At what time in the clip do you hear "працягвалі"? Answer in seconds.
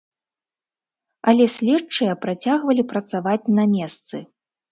2.25-2.83